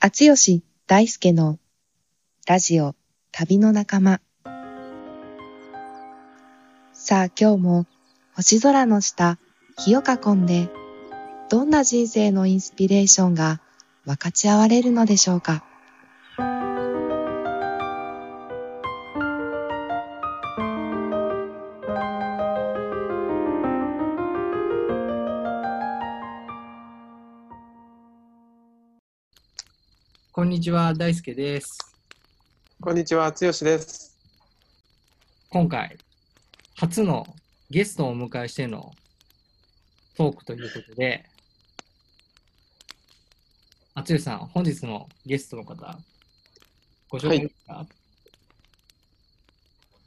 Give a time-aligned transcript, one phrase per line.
[0.00, 1.58] 厚吉大輔の
[2.46, 2.94] ラジオ
[3.32, 4.20] 旅の仲間。
[6.92, 7.86] さあ今日も
[8.36, 9.40] 星空の下、
[9.76, 10.68] 火を囲んで、
[11.50, 13.60] どんな人生のインスピレーションが
[14.04, 15.64] 分かち合われるのでしょうか。
[30.58, 31.78] にちは、大輔です。
[32.80, 34.18] こんにちは、つよしです。
[35.50, 35.96] 今回、
[36.74, 37.24] 初の
[37.70, 38.90] ゲストをお迎えしての
[40.16, 41.24] トークということで、
[43.94, 45.96] あつよさん、本日のゲストの方、
[47.08, 47.86] ご紹介ですか、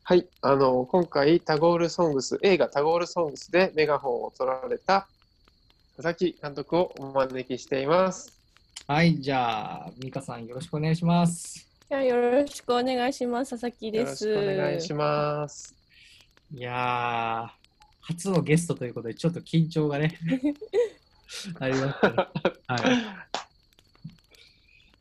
[0.03, 5.07] はい、あの、今回、タゴールソングス、映画タゴールソングスでメガホンを取られた
[5.95, 8.40] 佐々木監督をお招きしています。
[8.91, 11.65] はい、じゃあ、美香さん、よろしくお願いします。
[11.87, 13.51] じゃあよろしくお願いします。
[13.51, 14.33] 佐々木よろしです。
[14.33, 15.73] くお願いします。
[16.53, 17.49] いやー、
[18.01, 20.19] 初のゲストということで、ちょっと緊張がね、
[21.57, 22.15] ありますね。
[22.67, 22.91] は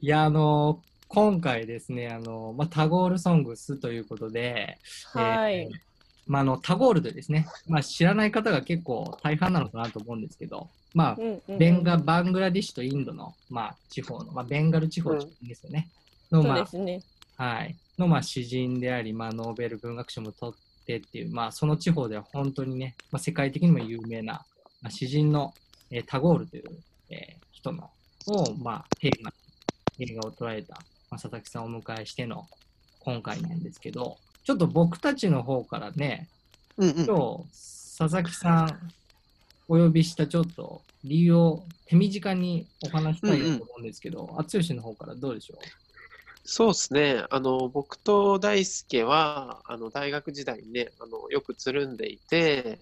[0.00, 0.06] い。
[0.06, 5.62] いや、あの今回ですね、あのまあ、タゴールソングスということで、はい。
[5.62, 5.70] えー
[6.28, 15.88] まあ、あのタゴールでですね、まあ、知らない方が結構大半なのかなと思うんですけど、まあ、うんうんうんベンガ、バングラディッシュとインドの、まあ、地方の、まあ、ベンガル地方ですよね。
[16.30, 17.02] の、そうまあですね。
[17.36, 24.44] はい、の、まあ、詩人であり、まあ、ノーベル文学賞も取ってっていう、まあ、その地方では本当にね、まあ、世界的にも有名な、
[24.83, 25.55] まあ、詩人の、
[25.91, 26.64] えータゴールという、
[27.11, 27.91] えー人の
[28.27, 29.33] を、まあ、テーマ
[29.98, 30.74] に映画を捉えた、
[31.11, 32.48] まあ、佐々木さんをお迎えしての
[33.00, 36.28] 今回なんですけど、ちょっと僕たちの方からね、
[36.77, 37.05] うんうん。
[37.05, 37.44] 今日、
[37.98, 38.92] 佐々木さん
[39.70, 45.58] お呼びしたちょっと理由を手短にお話したいなと思うんですけど、あつよしの方からどうでしょ
[46.42, 47.24] そうですね。
[47.30, 52.80] あの、僕と大輔は、あの、大学時代にね、あの、よくつるんでいて、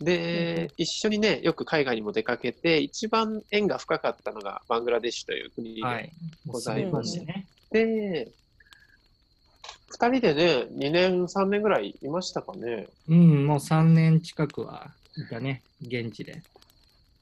[0.00, 6.12] で、一緒にね、よく海外にも出かけて、一番縁が深かったのがバングラデシュという国で、うはい。
[6.46, 7.46] ございますね。
[7.70, 8.32] で、
[9.88, 12.88] 二人でね、2年、3年ぐらいいましたかね。
[13.08, 16.42] うん、もう3年近くはいたね、現地で。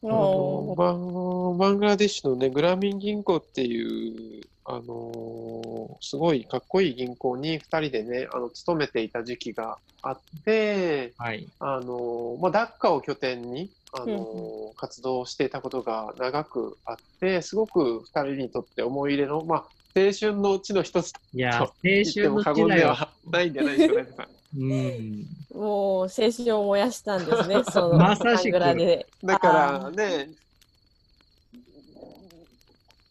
[0.03, 11.49] あのバンバングラデシュのね、グラミン銀行っていう、あのーすごいかっこいい銀行に2人でね、あの勤めていた時期があって、はい。
[11.61, 17.67] あのーまあ、ダッカを拠点に、あのーうん活動していたことが長くあって、すご
[18.13, 19.59] 2人にとって思い入れの、まあ、
[19.97, 24.29] 青春のうちの一つといや、青言って春のも過言で時代は、はないんじゃないですかね。
[24.57, 27.63] うん、もう青春を燃やしたんですね。
[27.71, 29.07] そのまさしくバングラで。
[29.23, 30.31] だからね、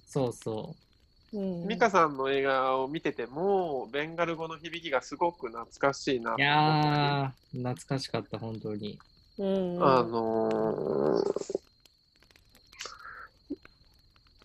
[0.07, 0.75] そうそ
[1.33, 6.37] うん美香さんの映画を見てても、ベンガル語の響きがすごく懐かしいなう。
[6.37, 8.99] いやー、懐かしかった、本当に。
[9.39, 11.63] うんうんあのー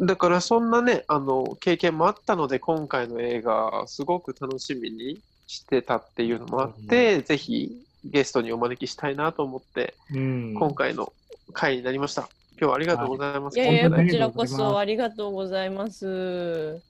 [0.00, 10.54] だからそんなね、あの、経験もあったので、今回の映画、すごく楽しみにしてたっていうのもあって、ぜひゲストにお招きしたいなと思って、うん。
[10.54, 11.12] 今回の
[11.52, 12.28] 回になりました。
[12.60, 13.58] 今日はありがとうございます。
[13.58, 16.80] いやいや、本当にこちらこそありがとうございます。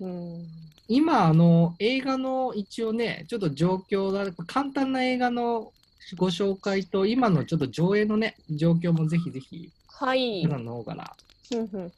[0.00, 0.46] うん。
[0.86, 5.72] 今、あの、映画の一応ね、ちょっと状況が、簡単な映画の
[6.16, 10.44] ご紹介と、今のちょっと上映のね、状況もぜひぜひ、はい。
[10.44, 11.16] 皆さんの方から。
[11.48, 11.92] ふんふん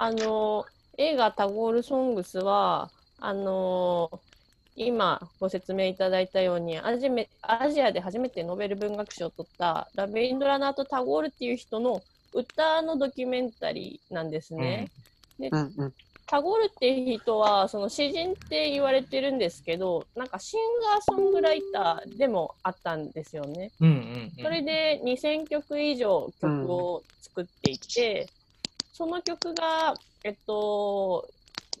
[0.00, 0.64] あの
[0.96, 4.20] 映画「タゴール・ソングスは」あの
[4.78, 12.02] 今ご説明いただいたようにアジメアジアで初めてノーベル文学賞を取ったラベインドラナート・タゴールっていう人の
[12.32, 14.90] 歌のドキュメンタリーなんですね。
[15.40, 15.94] うんうん。
[16.26, 20.60] タゴールっていう人はその詩人って言われてるんですけどなんかシン
[20.92, 23.72] ガーソングライターでもあったんですよね。
[23.80, 23.94] うんうん、
[24.36, 24.44] うん。
[24.44, 28.28] それで2000曲以上曲を作っていて、
[28.92, 31.28] その曲が、えっと、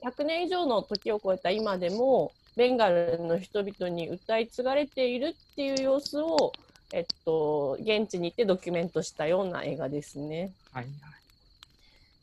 [0.02, 6.52] 100年以上の時を超えた今でもベンガルの人々に歌い継がれているっていう様子を、
[6.92, 10.52] えっと、現地に行ってドキュメントしたような映画ですね。
[10.72, 10.94] はいはい。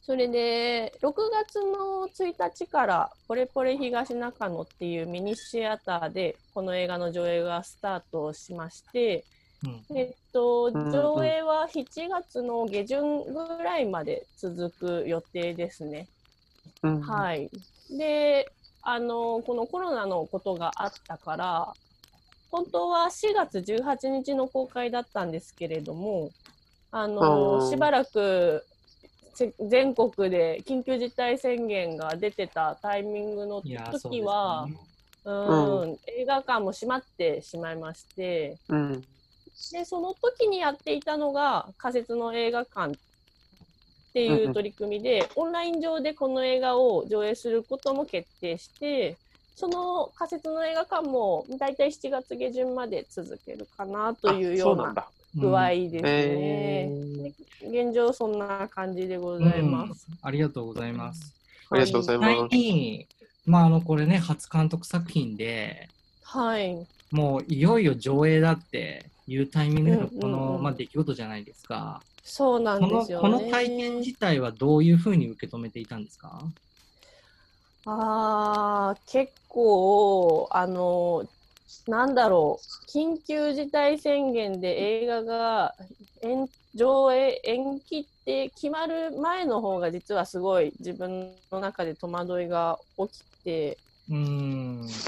[0.02, 9.26] それで6月の1日から「ポレポレ東中野」っていうミニシアターでこの映画の上映がスタートしまして、
[9.64, 16.10] うんえっと、上映は7月の下旬ぐらいまで続く予定ですね。
[16.84, 17.50] うんはい。
[17.90, 18.52] で、
[18.88, 21.74] あの、このコロナのことがあったから、
[22.52, 26.30] 本当は4月18日の公開だったんですけれども、
[26.92, 28.64] ああの、ーしばらく
[29.34, 34.78] せ全国で緊急事態宣言が出てたタイミングの時は、ね。
[35.26, 35.32] う
[35.88, 39.04] ん、映画館も閉まってしまいまして、うん。
[39.72, 42.96] で、その時にやっていたのが仮設の映画館っ
[44.16, 49.18] ていう取り組みで、オンライン上でこの映画を上映することも決定して、
[49.58, 55.06] その仮設の映画館も大体7月下旬まで続けるかなというあよううな。
[55.36, 57.34] 具合うんですえね。
[57.62, 60.08] ー、現状そんな感じでございます。
[60.22, 61.34] ありがとうございます。
[61.70, 62.56] ありがとうござい実際ます。
[62.56, 63.08] に、
[63.46, 65.90] まあ、あの、これね、初監督作品で、
[66.24, 66.88] はい。
[67.12, 72.02] もういよいよ上映だっていうタイミングでのうんこの、うんうんまあ、出来事じゃないですか。
[72.26, 73.30] そうなんですよね。
[73.30, 76.54] この体験自体はどういうふうに受け止めていたんですか？
[77.86, 81.30] ああ、結構、あの、
[81.88, 85.76] なんだろう、緊急事態宣言で映画が
[86.22, 95.06] 延上映延期って決まる前の方が実はすごい自分の中で戸惑いが起きて、うーん。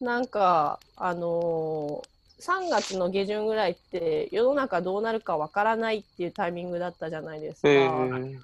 [0.00, 2.08] なんか、あの
[2.40, 7.68] 3月の下旬ぐらいって世の中どうなるかわからないっていうタイミングだったじゃないですか。
[7.68, 8.38] えー、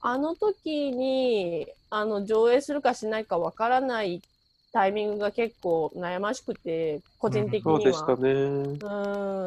[0.00, 4.20] あの時にあの上映するかしないかわからない
[4.72, 7.80] タイミングが結構悩ましくて個人的には。
[7.80, 7.80] そ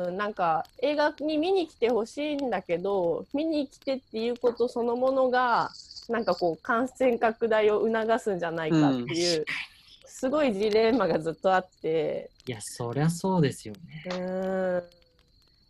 [0.07, 5.71] うんなんか映画に見に来てほしいんだけど見に来てっていうことそのものが
[6.07, 9.45] なんかこう感染拡大を促すんじゃないかっていう、
[10.19, 12.31] すごいジレンマがずっとあって。
[12.47, 14.03] いや、そりゃそうですよね。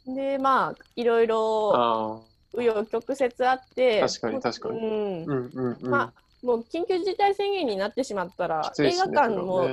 [0.07, 0.15] うん。
[0.15, 2.21] でまあいろいろあ
[2.55, 4.79] 紆余曲折あって確かに確かに。
[4.79, 5.25] うん。
[5.29, 5.89] あ、うんうんうん。
[5.89, 9.67] まあ、もう緊急事態宣言になってしまったらき、ついっ映画館も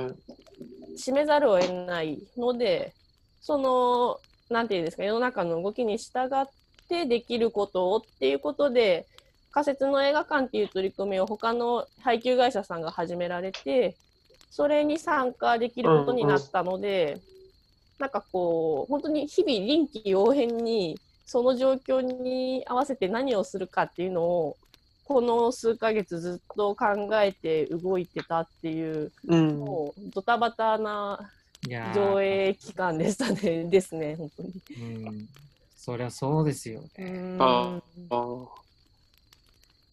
[0.97, 2.93] 閉めざるを得ないので、
[3.39, 4.19] その、
[4.49, 6.49] なんていうんですか、世の中の動きに従っ
[6.89, 9.07] てできることをっていうことで、
[9.51, 13.95] 仮設の映画館っていう取り組みを他の配給会社さんが始められて、
[14.49, 17.21] それに参加できることになったので、
[17.99, 24.57] なんかこう、本当に日々臨機応変に、その状況に合わせて何をするかっていうのを、
[25.05, 29.59] この数ヶ月ずっと考えて動いてたっていう、うん。
[29.59, 31.31] もうドタバタな
[31.93, 34.53] 上映期間でしたね、ですね、本当に。
[35.05, 35.29] うん。
[35.75, 37.37] そりゃそうですよね。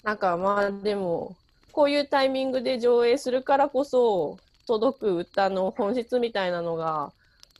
[0.03, 1.37] なんかまあでも、
[1.73, 7.13] こういうタイミングで上映するからこそ、届く歌の本質みたいなのが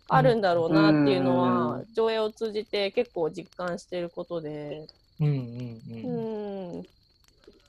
[0.09, 4.87] あるんだろうなっていうのは、う上映を通じて結構実感していることで、
[5.21, 6.87] うんうん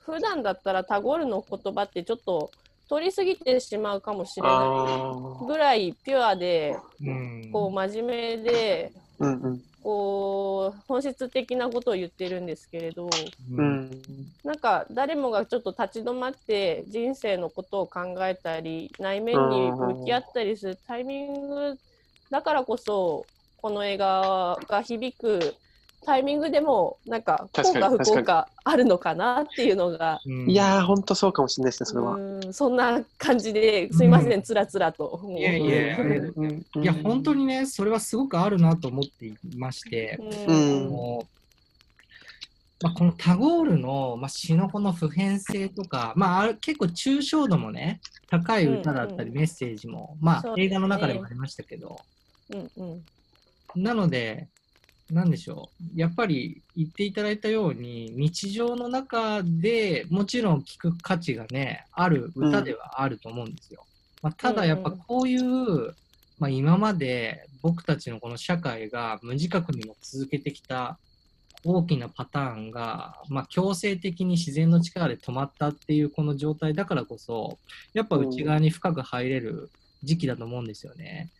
[0.04, 2.50] 普段だったらタゴールの言葉ってちょっと
[2.90, 7.48] 取りすぎてしまうかもしれなあいぐらいピュアで、うん。
[7.50, 9.24] こう真面目で、あ。
[9.24, 9.62] うんうん。
[9.84, 13.08] こう本質的なことを言ってるんですけれど、う
[13.58, 13.90] うんん。
[14.42, 21.78] なんか誰もがちょっと立ち止まって人生のことを考えたり内面に向き合ったりするタイミング
[22.30, 23.26] だからこそ
[23.58, 25.54] この映画が響く
[26.04, 30.20] タイミングでもなんか効果不効果あるのかなっていうのが。
[30.24, 30.50] うん。
[30.50, 32.14] いやー、ほんとそうかもしれないですね、それは。
[32.14, 35.20] うんそんな感じですいません、つらつらと。
[35.36, 36.10] いやいやいやうん。
[36.36, 36.66] うん。
[36.76, 40.88] うんいや、本当にね、それはすごくあるなと思っていまして、うん。
[40.90, 41.34] もう
[42.84, 50.64] まあ、このタゴールの、まあ、詩のこの普遍性とか、まあ、ある結構抽象度もね、高い歌だったりうんメッセージも、まあ、ね。
[50.64, 51.98] 映画の中でもありましたけど、
[52.50, 52.84] うんう
[53.78, 53.82] ん。
[53.82, 54.48] なので、
[55.14, 63.86] なんでしょう、やっぱり言っていただいたように、日常の中でもちろん聴く価値がね、ある歌ではあると思うんですよ。
[64.22, 65.94] まあ、ただやっぱこういう、
[66.40, 70.98] まあ、今まで僕たちのこの社会が無自覚にも続けてきた
[71.64, 77.58] 大きなパターンが、まあ、強制的に自然の力で止まったっていうこの状態だからこそ、
[77.92, 79.70] やっぱ内側に深く入れる
[80.02, 81.30] 時期だと思うんですよね。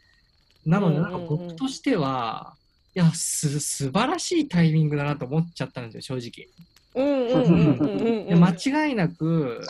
[0.64, 2.54] なので、なんか僕としては、
[2.96, 6.48] いや、す、素晴らしいタイミングだなと思っちゃったんですよ、正直。
[6.94, 9.60] うんうんうんうんうんで間違いなく、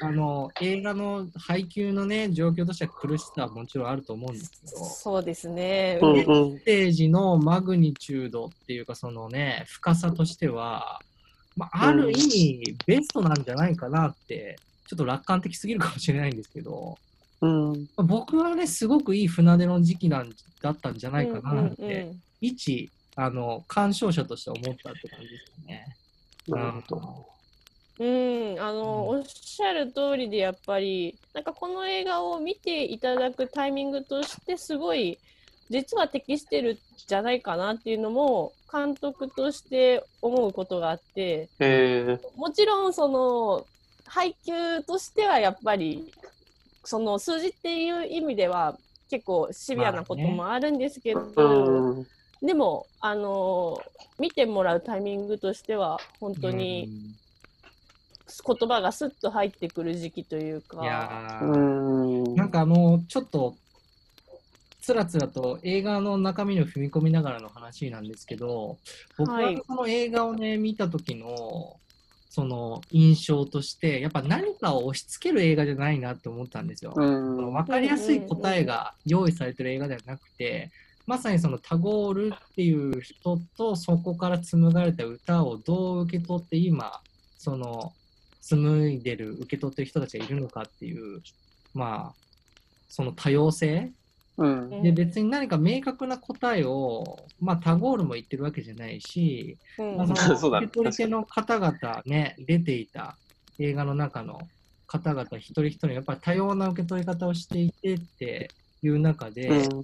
[0.00, 6.00] あの、映画の配給のね、状況としては苦しさはもちろんあると思うんですけど、そうですね。
[6.02, 11.00] うんメうんッセージのマグニチュードっていうか、そのね、深さとしては、
[11.56, 14.58] まあ、ある意味、ベストなんじゃないかなって、
[14.88, 16.98] ちょっと楽観的すぎるかもしれないんですけど、
[17.40, 17.72] うん。
[17.72, 22.12] まあ僕はね、すごくいい船出の時期なんだったんじゃないかなって、
[22.42, 25.96] 一、あの、鑑賞者として思ったって感じですね。
[26.48, 27.26] なるほど。
[27.98, 35.18] うん、あの、うんおっしゃる通りでやっぱりなんかこの映画を見ていただくタイミングとしてすごい
[35.70, 43.66] 実は適してるんじゃないかなっていうのも監督として思うことがあって、えもちろんその
[44.06, 46.10] 配給としてはやっぱり
[46.84, 48.76] その数字っていう意味では
[49.10, 51.42] 結構シビアなこともあるんですけど、ー、
[51.96, 52.06] うん。
[52.42, 53.80] でもあの
[54.18, 57.14] 見てもらうタイミングとしては本当に
[58.44, 60.78] 言葉がスッと入ってくる時期というか。
[60.78, 62.34] うんいやーうん。
[62.34, 63.56] なんかあの、ちょっと、
[64.80, 68.78] つらつらと映画の中身を踏み込みながらの話なんですけど、
[69.16, 71.76] 僕ははいその映画をね、見た時の、
[72.30, 76.94] その印象として、やっぱ何かを押し付ける映画じゃないなって思ったんですよ。
[76.96, 77.52] うん。
[77.52, 80.70] 分かりやすい答えが用意されてる映画ではなくて、
[81.06, 87.00] まさにそのタゴールっていう人とそこから紡がれた歌をどう受け取って今
[87.38, 87.92] その
[88.40, 91.22] 紡いでる受け取ってる人たちがいるのかっていう
[91.74, 92.14] まあ
[92.88, 93.92] その多様性
[94.38, 94.82] うん。
[94.82, 103.18] で別に何か明確な答えをまあタゴールも言ってるわけじゃないし、うんまあ、 そそうのだ受け取り手の方々ね出ていた
[103.58, 104.38] 映画の中の
[104.86, 108.50] 方々一人一人やっぱり多様な受け取り方をしていてって
[108.82, 109.82] いう中で、うん。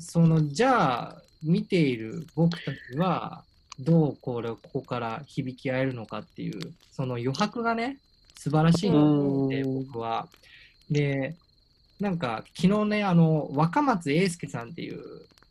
[0.00, 3.44] そのじゃあ見ている僕たちは
[3.78, 7.98] どうこれをここから響き合えるのかっていうその余白がね
[8.36, 10.28] 素晴らしいなと思ってうん僕は。
[10.90, 11.36] で
[12.00, 15.02] なんか昨日ねあの若松英介さんっていう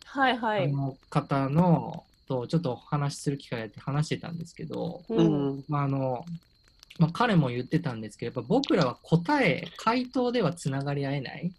[0.05, 0.65] はいはい。
[0.65, 5.63] あの方のとちょっとお話しする機会があって話してたんですけど、ううんん。
[5.67, 6.25] まああの
[6.99, 11.53] まあ、彼も言ってたんですけどやっぱ僕らは答え回答ではつながり合えないうん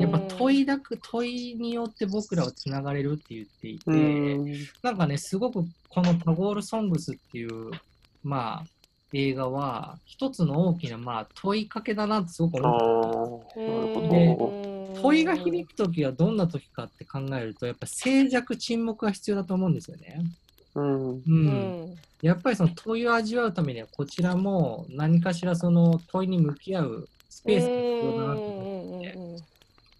[0.00, 4.54] やっぱ問いだく問いによって僕らはつながれるって言っていて、うん。
[4.82, 7.70] なんかねすごくこの「タゴール・ソングス」っていう
[8.22, 8.66] まあ
[9.12, 14.36] 映画は一つの大きなまあ問いかけだなってすごく思っー、なるほで
[14.96, 15.02] ど。
[15.02, 20.24] 問いが響く時はどんな時かって考えるとやっぱ静寂沈黙が必要だと思うんですよね。
[20.74, 21.10] うん。
[21.10, 21.30] うんう
[21.88, 28.51] んやっぱりその問いを味わうためにはこちらも何かしらその問いに向き合うスペースが必要だなと思ってうん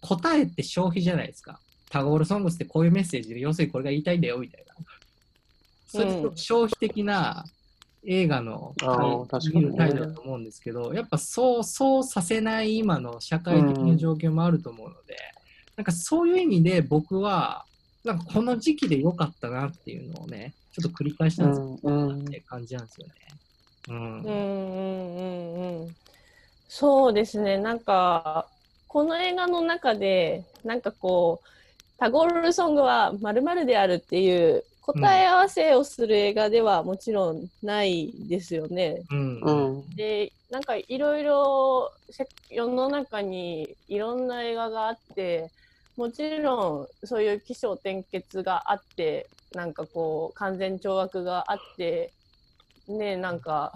[0.03, 1.59] 答えって消費じゃないですか。
[1.89, 4.73] タゴールソングスってこういうメッセージで要するにこれが言いたいんだよみたいな。
[5.87, 7.45] それと消費的な
[8.05, 15.15] 映画の態度だと思うんですけど、やっぱそうそうさせない今の社会的な状況もあると思うので、
[15.77, 17.65] なんかそういう意味で僕は
[18.03, 22.09] なんかこの時期で良かったなっていうのをね、ちょっと繰り返したんですようん。
[22.09, 23.13] うんって感じなんですよね。
[23.89, 23.95] うん。
[23.95, 25.95] うんうんうんうん
[26.67, 28.47] そうですねなんか
[28.93, 31.47] この映画の中でなんかこう
[31.97, 39.01] タゴールソングはまるであるっていう答え合わせをする映画ではもちろんないですよね。
[39.09, 39.39] うん。
[39.41, 39.95] うん。
[39.95, 45.49] でなんかいろいろせ世の中にいろんな映画があって
[45.97, 52.11] もちろんそういう起承転結があってなんかこう完全懲悪があって
[52.87, 53.73] ねなんか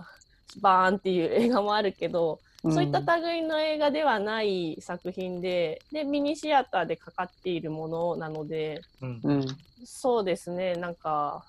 [0.62, 2.40] バーンっていう映画もあるけど、
[2.72, 9.22] そういった類の映画ではない作品ででミニシアターでかかっているものなのでうん。
[9.24, 9.58] うん。
[9.86, 11.46] そうですねなんか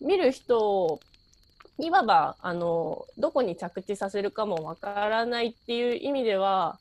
[0.00, 1.00] 見る人を
[1.78, 6.78] いわばあのどこに着地させるかもわからないっていう意味では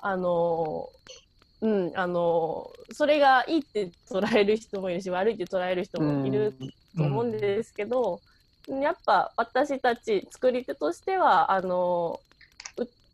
[0.00, 0.88] あの
[1.60, 6.56] うんあのそれがいいって捉える人もいるし悪いって捉える人もいる
[6.96, 8.22] と思うんですけど、
[8.68, 12.23] やっぱ私たち作り手としてはあのう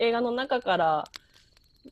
[0.01, 1.09] 映画の中から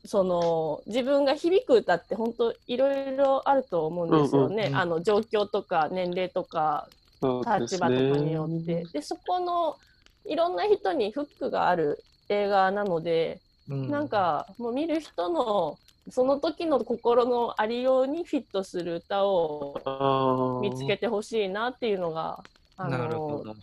[0.04, 4.76] その自分が響く歌って本当いろいろあると思うんですよね、うんうんうん。
[4.76, 6.88] あの状況とか年齢とか
[7.20, 8.84] 立場とかによって。
[8.92, 9.76] で,、そこの
[10.24, 13.90] いろんな人にフックがある映画なので、うん。
[13.90, 15.78] なんかもう見る人の
[16.10, 20.60] その時の心のありようにフィットする歌を。
[20.62, 22.42] 見つけてほしいなっていうのが
[22.76, 23.54] あのど。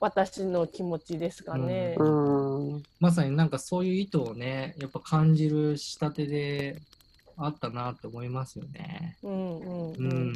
[0.00, 1.94] 私の気持ちですかね。
[1.98, 2.82] うん。
[2.98, 6.80] まさになんかそういう意図をね、やっぱ感じる仕立てで
[7.36, 9.18] あったなって思いますよね。
[9.22, 10.32] うんうんううんん。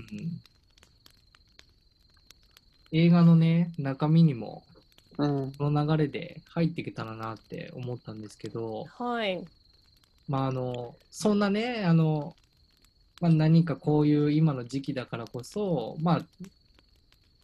[2.92, 4.62] 映画のね、中身にも
[5.18, 5.52] うん。
[5.52, 9.42] この流れで入っていけたらなって思ったんですけど、はい。
[10.28, 12.34] まああの、そんなね、あの、
[13.20, 16.22] まあ、何かこういう今の時期だからこそ、まあ、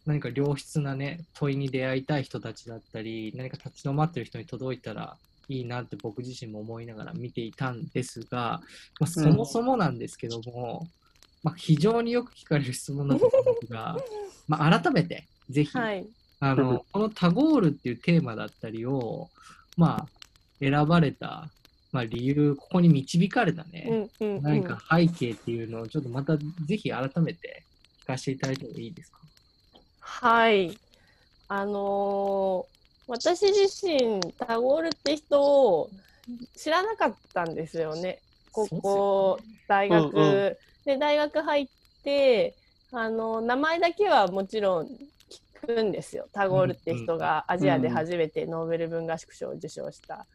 [0.05, 5.17] 何か良質なね、問いに出会いたい人たちだったり、何か立ち止まってる人に届いたら
[5.47, 8.61] いいなって僕自身も思いながら見ていたんですが、
[8.99, 10.87] まあ、そもそもなんですけども、
[11.43, 13.23] まあ、非常によく聞かれる質問なんで
[13.67, 13.97] すが、
[14.47, 16.05] まあ、改めて、ぜひ、はい。
[16.39, 19.29] あの、このタゴールっていうテーマだったりを、
[19.77, 20.07] まあ、
[20.59, 21.49] 選ばれた、
[21.91, 24.43] まあ、理由、ここに導かれたね、うんうんうん。
[24.43, 27.63] 何か背景っていうのをちょっとまたぜひ改めて
[28.03, 29.20] 聞かせていただいてもいいですか？
[30.01, 30.81] はい。
[31.47, 32.71] あのー
[33.07, 35.43] 私自身、タゴールって人
[35.79, 35.93] を
[36.55, 38.23] 知らなかったんですよね。
[38.51, 41.69] 高校、大学、うんうで、大学入っ
[42.03, 42.57] て、
[42.91, 46.29] あの、名前だけはもちろん聞くんですよ。
[46.33, 50.27] タゴールって人がアジアで初めてノーベル文学賞を受賞した。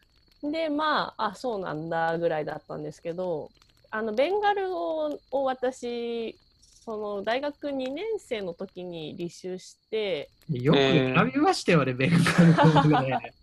[0.43, 3.53] で、まあ、あ、そうなんだぐらいだったんですけど、
[3.91, 6.41] あの、ベンガル語を私、
[6.87, 12.11] その大学2年生の時に履修して、よくえー選びましたよね、ベン
[12.57, 13.35] ガル語ね。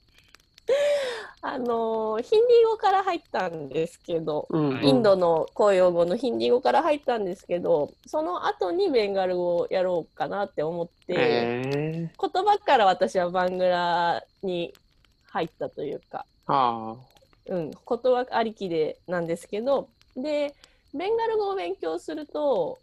[1.46, 4.70] あのヒンディー語から入ったんですけど、うん。
[4.70, 14.74] うんインドの公用語のヒンディー語から入ったんですけど、その後にベンガル語をやろうかなって思って、えー、言葉から私はバングラに
[15.32, 16.96] 入ったというか、あ。
[17.48, 20.56] うん、言葉ありきでなんですけど、で、
[20.94, 22.80] ベンガル語を勉強すると、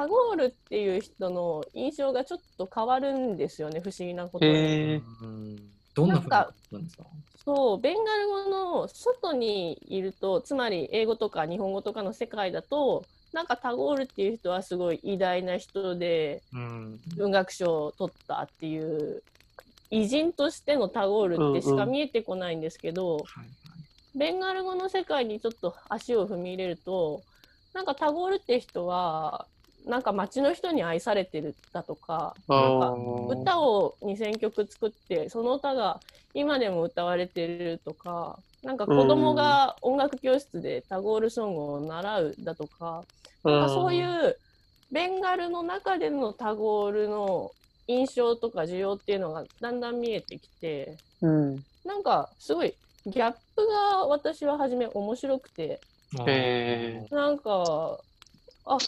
[0.00, 5.02] タゴールっていう人の印象がちょっと変わるんですよね、不思議なことに。
[5.94, 7.04] どんなふうになったんですか？
[7.44, 13.04] そう、ベンガル語の外にいると、つまり英語とか日本語とかの世界だと、
[13.34, 17.00] なんかタゴールっていう人はすごい偉大な人で、うん。
[17.16, 19.22] 文学賞を取ったっていう、
[19.90, 24.18] 偉人としてのタゴールってしか見えてこないんですけど、はい。
[24.18, 27.20] ベンガル語の世界にちょっと足を踏み入れると、
[27.74, 29.46] なんかタゴールって人は、
[29.86, 36.00] なんか街の人に愛されてるだとか、あなんかー歌を2000曲作ってその歌が
[36.34, 43.04] 今でも歌われてるとかなんか子供が音楽教室でタゴールソングを習うだとか,、
[43.44, 44.36] なんかそういう
[44.92, 47.52] ベンガルの中でのタゴールの
[47.86, 51.64] 印象とか需要っていうのがだんだん見えてきてうん。
[51.84, 52.74] なんかすごい
[53.06, 55.80] ギャップが私は初め面白くて。
[57.10, 58.00] なんか
[58.66, 58.78] あ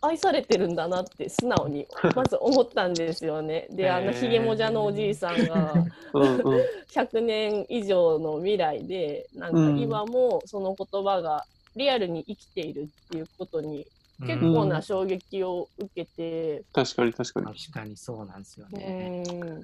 [0.00, 3.66] 愛されてるんだなって素直に まず思ったんですよね。
[3.70, 5.74] であのひげもじゃのおじいさんが
[6.14, 11.44] うんうん100年以上の未来でなんか今もその言葉が
[11.76, 13.86] リアルに生きているっていうことに
[14.20, 17.46] 結構な衝撃を受けて、確かに確かに。
[17.46, 19.22] 確かにそうなんですようね。
[19.22, 19.62] ん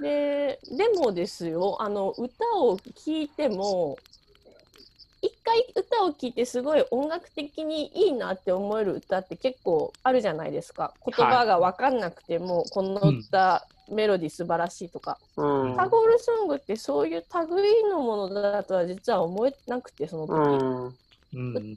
[0.00, 4.25] ででもですよあの歌を聴いても一
[5.46, 10.92] 回歌を聴いてすごい音楽的にいいなって思える歌って結構あるじゃないですか。
[11.06, 15.18] 言葉が分かんなくても、この歌、メロディ素晴らしいとか。
[15.36, 15.76] うん。
[15.76, 20.94] タゴールソングってそういう類のものだとは実は思えなくてその時、
[21.34, 21.54] うん。
[21.54, 21.76] うん。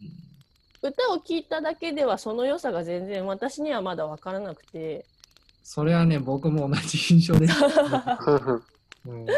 [0.82, 5.06] 歌を聴いただけではその良さが全然私にはまだ分からなくて。
[5.62, 7.54] それはね、僕も同じ印象です。
[9.06, 9.26] うん。
[9.26, 9.30] う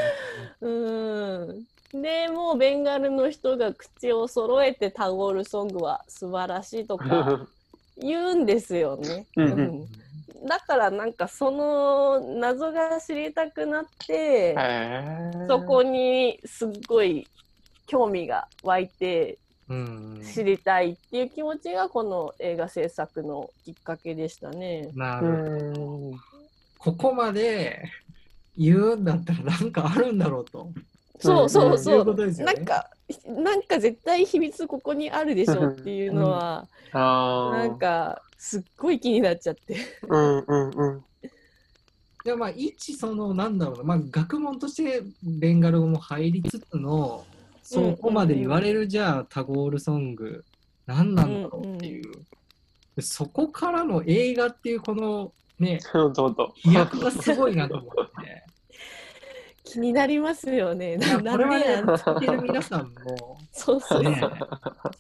[0.62, 7.48] ーんでもうベンガルの人が口を揃えてタゴールソングは素晴らしいとか
[7.98, 9.26] 言うんですよね。
[9.36, 9.88] うんうん
[10.44, 14.56] だからなんかその謎が知りたくなって、
[15.48, 17.28] そこにすっごい
[17.86, 19.38] 興味が湧いて
[19.72, 20.22] うん。
[20.22, 24.92] 知りたいっていう気持ちがこの映画制作のきっかけでしたね。
[24.94, 25.86] うなるほど。
[26.16, 26.20] ん
[26.78, 27.84] ここまで
[28.58, 30.72] 言うんだったらなんかあるんだろうと。
[31.22, 32.90] そうそうそそうなんか
[33.28, 39.78] なんか絶対秘密ここにあるでしょっていうのは、あーなんかすっごい気になっちゃって。
[40.08, 41.06] うんうんうん。
[42.24, 47.26] でもまあ、一その、なんだろうな、まあ、学問としてベンガル語も入りつつの、
[47.64, 50.44] そこまで言われる、じゃあ、タゴールソング、
[50.86, 52.12] 何なんだろうっていう。
[52.96, 55.80] でそこからの映画っていう、この、ね。
[56.56, 58.44] 飛躍がすごいなと思って。
[59.72, 60.98] 気になりますよね。
[60.98, 64.04] なこれはね、なんでやん聞いてる皆さんも、そうそう。
[64.04, 64.22] ね、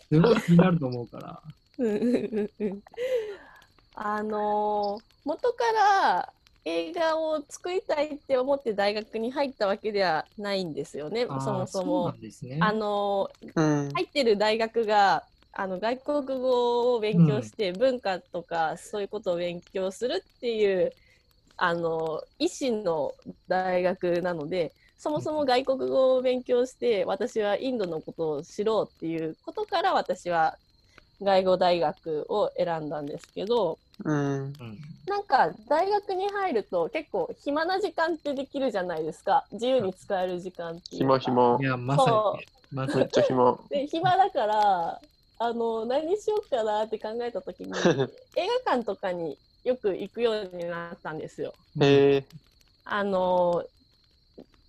[0.09, 1.41] すごい気になると思うから。
[1.77, 2.81] うんうんうんうん
[3.95, 6.33] あのー元から
[6.65, 12.13] 映画を作りたいって思って大学に入ったわけではないんですよね、そもそも。
[12.59, 20.93] あのうんー入ってる大学があの外国語を勉強して、文化とかそういうことを勉強するっていう
[21.63, 23.13] あの医師の
[23.47, 30.57] 大学なのでそもそも外国語を勉強して私はインドのことを知ろうっていうことから私は
[31.21, 34.53] 外語大学を選んだんですけどうんうん
[35.07, 41.63] なんか大学に入ると結構暇な時間ってできるじゃないですか自由に使える時間っていうか暇暇い。
[41.63, 42.39] や、まさそ
[42.71, 43.11] にめっに。
[43.11, 43.59] ちゃ暇。
[43.69, 45.01] で暇だから
[45.37, 47.69] あの何しようかなって考えた時に
[48.35, 51.53] 映画館とかによく行くようになったんですよ。
[51.79, 52.25] へえ。
[52.85, 53.63] あの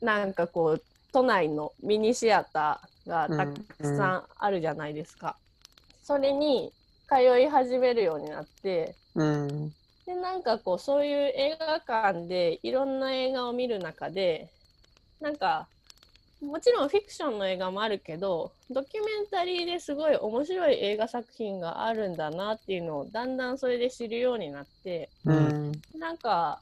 [0.01, 5.37] なんかこう都内のミニシアターがたくさんあるじゃないですか。
[6.03, 6.73] それに
[7.09, 9.73] 通い始めるようになってうん。
[10.07, 14.49] でなんかこうそういう映画館でいろんな映画を見る中で
[15.21, 15.69] なんか
[16.43, 25.73] もちろんフィクションの映画もあるけどドキュメンタリーですごい面白い映画作品があるんだなっていうのをだんだんそれで知るようになってうん。
[25.99, 26.61] なんか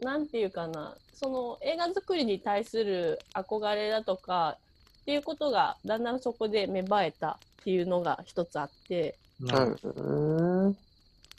[0.00, 4.56] なんていうかなその映画作りに対する憧れだとか
[5.02, 10.76] っていうことがだんだんそこで芽生えたっていうのが一つあってうん。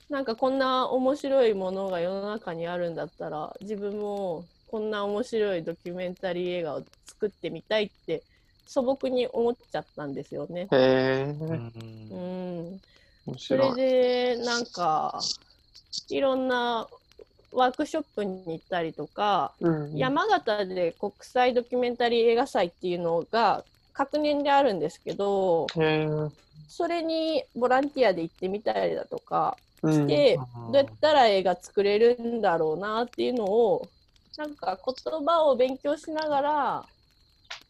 [0.09, 6.83] なんかこんな面白いものが世の中にあるんだったら自分もこんな面白いドキュメンタリー映画を
[7.21, 8.23] 作ってみたいって
[8.65, 10.67] 素朴に思っちゃったんですよね。
[10.71, 11.35] へえ、
[12.09, 12.81] うん
[13.37, 13.75] それ。
[13.75, 15.19] でなんか
[16.09, 16.87] いろんな
[17.51, 19.95] ワークショップに行ったりとかうん。
[19.95, 26.07] 山形で国際ドキュメンタリー映画祭っていうのが各年であるんですけどへえ。
[26.67, 33.87] それにボランティアで行ってみたりだとかうんして、あーどうやったら映画作れるんだろうなっていうのを
[34.37, 36.85] なんか言葉を勉強しながら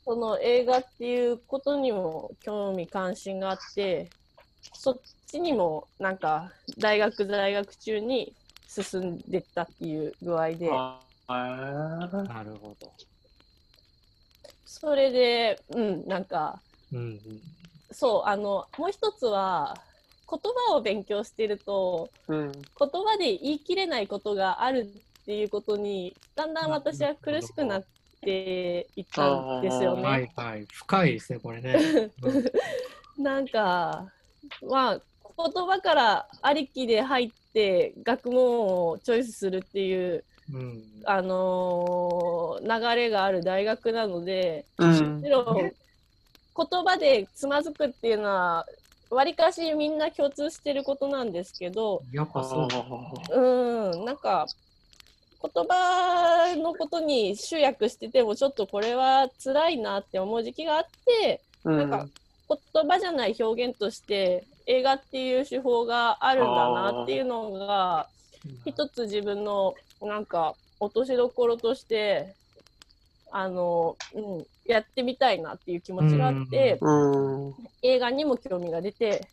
[0.03, 4.09] その映画っていうことにも興味関心があって
[4.73, 8.33] そっちにもなんか大学在学中に
[8.67, 12.91] 進んでったっていう具合でなるほど。
[14.65, 16.61] それでうんなんか
[16.91, 17.41] うんうん
[17.91, 19.75] そうあのもう一つは
[20.29, 22.51] 言葉を勉強してるとうん。
[22.51, 24.89] 言葉で言い切れないことがある
[25.21, 27.85] っていうことにだんだん私は苦しくなっ
[28.21, 30.03] ていったんですようんね。
[30.07, 30.65] はいはい。
[30.71, 32.11] 深いですね、これね。
[32.21, 34.07] う んなんか
[34.67, 35.01] まあ
[35.37, 48.65] 言葉からありきで入って学問をチョイスするっていう、うんあのー流れがある大学なのでうんもちろん言葉でつまずくっていうのは
[49.09, 52.65] わりかしみんな共通してることなんですけど、やっぱそ
[53.29, 53.39] う。
[53.39, 54.45] うん、なんか
[55.41, 60.83] 言葉のことに集約しててもちょっとこれは辛いなって思う時期があっ
[61.21, 61.77] てうん。
[61.77, 62.07] なんか
[62.73, 68.07] 言葉じゃない表現として映画っていう手法があるんだなっていうのが
[68.65, 72.35] 一つ自分のなんか落としどころとして
[73.31, 77.55] あの、うん、やってみたいなっていう気持ちがあってうん。
[77.81, 79.27] 映画にも興味が出て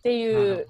[0.00, 0.66] ってないう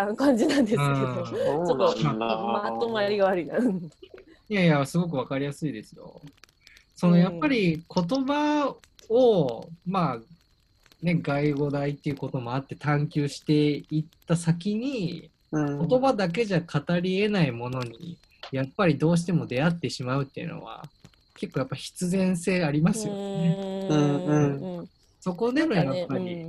[0.00, 0.16] るほど。
[0.16, 0.84] か感じなんですけど。
[0.84, 2.18] うんそちょっと。
[2.18, 3.58] まとまりが悪いな。
[3.58, 6.20] いやいや、すごくわかりやすいですよ。
[6.94, 8.74] そのやっぱり言葉
[9.08, 10.18] を、まあ、
[11.02, 15.88] ね、外語大っていうこともあって探求していった先に、うん。
[15.88, 18.18] 言葉だけじゃ語り得ないものに、
[18.50, 20.84] やっぱりどうしても出会ってしまうっていうのは、
[21.36, 23.86] 結構やっぱ必然性ありますよね。
[23.90, 24.88] うんうん
[25.20, 26.46] そこでのやっぱり、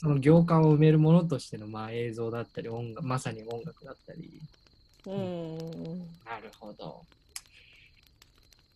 [0.00, 4.40] その行間を埋めるものとしての、まあ、映像だったり音楽、まさに音楽だったり。
[5.06, 5.12] うん。
[5.12, 7.02] うんなるほど。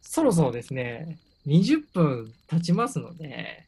[0.02, 3.66] そろそろですね、20分経ちますので、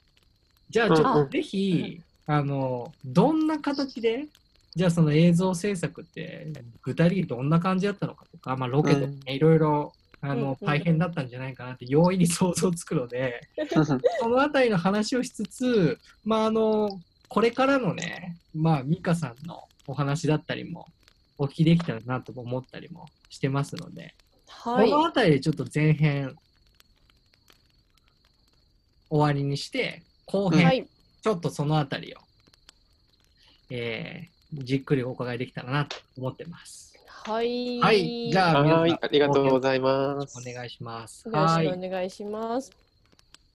[0.69, 4.27] じゃあちょっとぜひ、あの、どんな形で、
[4.75, 6.49] じゃあその映像制作って
[6.83, 13.41] 具体的にどんな感じだったのかとか、まあロケとかねいろいろあの大変だったんじゃないかなって容易に想像つくので、
[14.21, 17.01] そのあたりの話をしつつ、まああの、
[17.35, 20.87] これからのね、まあ美香さんのお話だったりも
[21.37, 24.15] お聞きできたらなと思ったりもしてますので、
[24.47, 26.37] はいこのあたりでちょっと前編
[29.11, 30.87] 終わりにして、後編、はい
[31.23, 32.19] ちょっとそのあたりを、
[33.71, 36.95] えーじっくりお伺いできたらなと思ってます。
[37.25, 40.39] はいはいじゃあありがとうございます。
[40.39, 41.27] お願いします。
[41.27, 42.84] よろしくお願いします。